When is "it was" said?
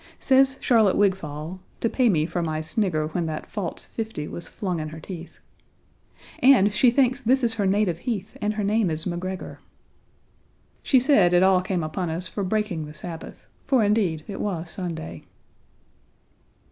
14.27-14.71